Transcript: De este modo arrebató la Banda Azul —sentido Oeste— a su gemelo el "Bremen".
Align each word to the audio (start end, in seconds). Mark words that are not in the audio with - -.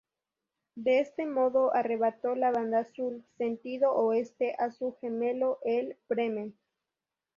De 0.73 0.99
este 0.99 1.27
modo 1.27 1.75
arrebató 1.75 2.33
la 2.33 2.49
Banda 2.49 2.79
Azul 2.79 3.23
—sentido 3.37 3.91
Oeste— 3.93 4.55
a 4.57 4.71
su 4.71 4.97
gemelo 4.99 5.59
el 5.63 5.95
"Bremen". 6.09 6.57